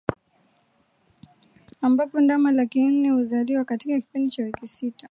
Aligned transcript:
ambapo 1.81 2.19
ndama 2.21 2.51
laki 2.51 2.83
nne 2.83 3.09
huzaliwa 3.11 3.65
katika 3.65 3.99
kipindi 4.01 4.31
cha 4.31 4.43
wiki 4.43 4.67
sita 4.67 4.99